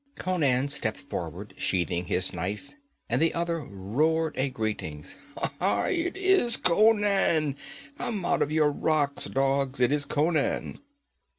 Conan 0.15 0.67
stepped 0.67 0.97
forward, 0.97 1.53
sheathing 1.57 2.05
his 2.05 2.33
knife, 2.33 2.73
and 3.07 3.21
the 3.21 3.35
other 3.35 3.59
roared 3.59 4.35
a 4.35 4.49
greeting. 4.49 5.05
'Aye, 5.61 5.89
it 5.91 6.17
is 6.17 6.57
Conan! 6.57 7.55
Come 7.99 8.25
out 8.25 8.41
of 8.41 8.51
your 8.51 8.71
rocks, 8.71 9.25
dogs! 9.25 9.79
It 9.79 9.91
is 9.91 10.05
Conan!' 10.05 10.79